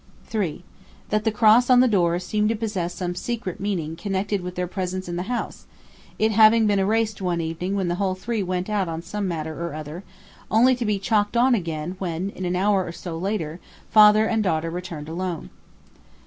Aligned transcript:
3. 0.25 0.63
That 1.09 1.25
the 1.25 1.31
cross 1.31 1.69
on 1.69 1.79
the 1.79 1.87
door 1.87 2.17
seemed 2.17 2.49
to 2.49 2.55
possess 2.55 2.95
some 2.95 3.13
secret 3.13 3.59
meaning 3.59 3.95
connected 3.95 4.41
with 4.41 4.55
their 4.55 4.65
presence 4.65 5.07
in 5.07 5.15
the 5.15 5.21
house, 5.29 5.67
it 6.17 6.31
having 6.31 6.65
been 6.65 6.79
erased 6.79 7.21
one 7.21 7.39
evening 7.39 7.75
when 7.75 7.87
the 7.87 7.93
whole 8.01 8.15
three 8.15 8.41
went 8.41 8.67
out 8.67 8.87
on 8.89 9.03
some 9.03 9.27
matter 9.27 9.63
or 9.63 9.75
other, 9.75 10.03
only 10.49 10.75
to 10.75 10.85
be 10.85 10.97
chalked 10.97 11.37
on 11.37 11.53
again 11.53 11.97
when 11.99 12.31
in 12.31 12.45
an 12.45 12.55
hour 12.55 12.83
or 12.83 12.91
so 12.91 13.15
later, 13.15 13.59
father 13.91 14.25
and 14.25 14.41
daughter 14.41 14.71
returned 14.71 15.07
alone. 15.07 15.51